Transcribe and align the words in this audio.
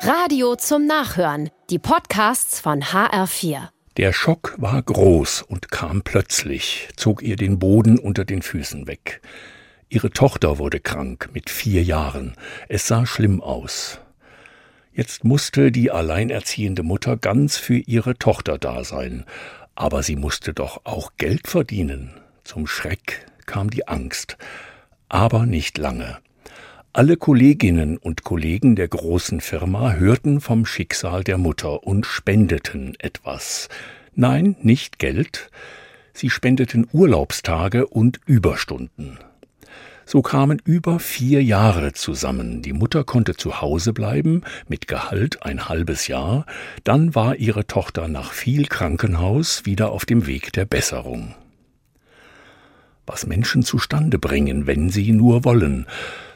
Radio 0.00 0.56
zum 0.56 0.86
Nachhören. 0.86 1.50
Die 1.70 1.78
Podcasts 1.78 2.60
von 2.60 2.82
HR4. 2.82 3.68
Der 3.96 4.12
Schock 4.12 4.54
war 4.58 4.80
groß 4.82 5.42
und 5.42 5.70
kam 5.70 6.02
plötzlich, 6.02 6.88
zog 6.96 7.22
ihr 7.22 7.36
den 7.36 7.58
Boden 7.58 7.98
unter 7.98 8.24
den 8.24 8.42
Füßen 8.42 8.86
weg. 8.86 9.22
Ihre 9.88 10.10
Tochter 10.10 10.58
wurde 10.58 10.80
krank 10.80 11.30
mit 11.32 11.50
vier 11.50 11.82
Jahren. 11.82 12.34
Es 12.68 12.86
sah 12.86 13.06
schlimm 13.06 13.40
aus. 13.40 13.98
Jetzt 14.92 15.24
musste 15.24 15.72
die 15.72 15.90
alleinerziehende 15.90 16.82
Mutter 16.82 17.16
ganz 17.16 17.56
für 17.56 17.78
ihre 17.78 18.16
Tochter 18.16 18.58
da 18.58 18.84
sein, 18.84 19.24
aber 19.74 20.02
sie 20.02 20.16
musste 20.16 20.52
doch 20.54 20.82
auch 20.84 21.12
Geld 21.16 21.48
verdienen. 21.48 22.12
Zum 22.44 22.66
Schreck 22.66 23.26
kam 23.46 23.70
die 23.70 23.88
Angst, 23.88 24.36
aber 25.08 25.46
nicht 25.46 25.78
lange. 25.78 26.18
Alle 26.96 27.18
Kolleginnen 27.18 27.98
und 27.98 28.24
Kollegen 28.24 28.74
der 28.74 28.88
großen 28.88 29.42
Firma 29.42 29.92
hörten 29.92 30.40
vom 30.40 30.64
Schicksal 30.64 31.24
der 31.24 31.36
Mutter 31.36 31.86
und 31.86 32.06
spendeten 32.06 32.94
etwas. 32.98 33.68
Nein, 34.14 34.56
nicht 34.62 34.98
Geld, 34.98 35.50
sie 36.14 36.30
spendeten 36.30 36.88
Urlaubstage 36.90 37.86
und 37.86 38.20
Überstunden. 38.24 39.18
So 40.06 40.22
kamen 40.22 40.58
über 40.64 40.98
vier 40.98 41.44
Jahre 41.44 41.92
zusammen. 41.92 42.62
Die 42.62 42.72
Mutter 42.72 43.04
konnte 43.04 43.36
zu 43.36 43.60
Hause 43.60 43.92
bleiben, 43.92 44.40
mit 44.66 44.88
Gehalt 44.88 45.42
ein 45.42 45.68
halbes 45.68 46.08
Jahr, 46.08 46.46
dann 46.82 47.14
war 47.14 47.36
ihre 47.36 47.66
Tochter 47.66 48.08
nach 48.08 48.32
viel 48.32 48.68
Krankenhaus 48.68 49.66
wieder 49.66 49.92
auf 49.92 50.06
dem 50.06 50.26
Weg 50.26 50.50
der 50.54 50.64
Besserung. 50.64 51.34
Was 53.06 53.26
Menschen 53.26 53.62
zustande 53.62 54.18
bringen, 54.18 54.66
wenn 54.66 54.90
sie 54.90 55.12
nur 55.12 55.44
wollen, 55.44 55.86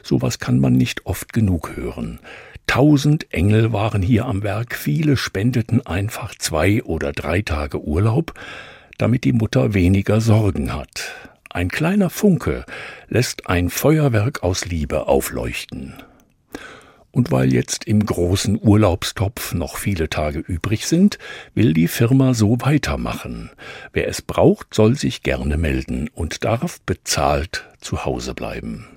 Sowas 0.03 0.39
kann 0.39 0.59
man 0.59 0.73
nicht 0.73 1.05
oft 1.05 1.33
genug 1.33 1.75
hören. 1.75 2.19
Tausend 2.67 3.33
Engel 3.33 3.73
waren 3.73 4.01
hier 4.01 4.25
am 4.25 4.43
Werk, 4.43 4.75
viele 4.75 5.17
spendeten 5.17 5.85
einfach 5.85 6.35
zwei 6.35 6.83
oder 6.83 7.11
drei 7.11 7.41
Tage 7.41 7.81
Urlaub, 7.81 8.33
damit 8.97 9.23
die 9.23 9.33
Mutter 9.33 9.73
weniger 9.73 10.21
Sorgen 10.21 10.73
hat. 10.73 11.13
Ein 11.49 11.69
kleiner 11.69 12.09
Funke 12.09 12.65
lässt 13.09 13.47
ein 13.47 13.69
Feuerwerk 13.69 14.41
aus 14.41 14.65
Liebe 14.65 15.07
aufleuchten. 15.07 15.95
Und 17.11 17.31
weil 17.31 17.53
jetzt 17.53 17.83
im 17.85 18.05
großen 18.05 18.57
Urlaubstopf 18.61 19.53
noch 19.53 19.77
viele 19.77 20.09
Tage 20.09 20.39
übrig 20.39 20.87
sind, 20.87 21.17
will 21.53 21.73
die 21.73 21.89
Firma 21.89 22.33
so 22.33 22.57
weitermachen. 22.61 23.51
Wer 23.91 24.07
es 24.07 24.21
braucht, 24.21 24.73
soll 24.73 24.97
sich 24.97 25.21
gerne 25.21 25.57
melden 25.57 26.09
und 26.13 26.45
darf 26.45 26.79
bezahlt 26.81 27.67
zu 27.81 28.05
Hause 28.05 28.33
bleiben. 28.33 28.87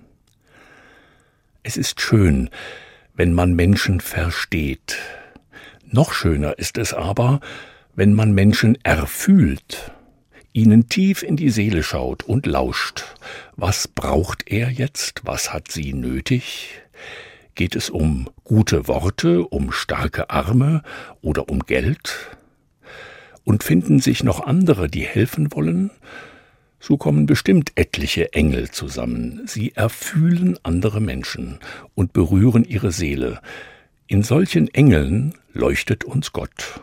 Es 1.64 1.76
ist 1.76 2.00
schön, 2.00 2.50
wenn 3.14 3.32
man 3.32 3.54
Menschen 3.54 4.00
versteht. 4.00 4.96
Noch 5.90 6.12
schöner 6.12 6.58
ist 6.58 6.78
es 6.78 6.92
aber, 6.92 7.40
wenn 7.94 8.12
man 8.12 8.32
Menschen 8.32 8.76
erfühlt, 8.84 9.92
ihnen 10.52 10.88
tief 10.88 11.22
in 11.22 11.36
die 11.36 11.50
Seele 11.50 11.82
schaut 11.82 12.22
und 12.22 12.46
lauscht. 12.46 13.16
Was 13.56 13.88
braucht 13.88 14.48
er 14.50 14.70
jetzt? 14.70 15.22
Was 15.24 15.52
hat 15.52 15.70
sie 15.70 15.92
nötig? 15.92 16.80
Geht 17.54 17.76
es 17.76 17.88
um 17.88 18.28
gute 18.42 18.88
Worte, 18.88 19.44
um 19.44 19.70
starke 19.70 20.30
Arme 20.30 20.82
oder 21.20 21.48
um 21.48 21.60
Geld? 21.60 22.36
Und 23.44 23.62
finden 23.62 24.00
sich 24.00 24.24
noch 24.24 24.40
andere, 24.40 24.88
die 24.88 25.04
helfen 25.04 25.52
wollen? 25.52 25.90
So 26.80 26.96
kommen 26.96 27.26
bestimmt 27.26 27.72
etliche 27.76 28.32
Engel 28.32 28.70
zusammen. 28.70 29.42
Sie 29.46 29.72
erfühlen 29.72 30.58
andere 30.64 31.00
Menschen 31.00 31.60
und 31.94 32.12
berühren 32.12 32.64
ihre 32.64 32.90
Seele. 32.90 33.40
In 34.08 34.22
solchen 34.22 34.68
Engeln 34.74 35.34
leuchtet 35.52 36.04
uns 36.04 36.32
Gott. 36.32 36.82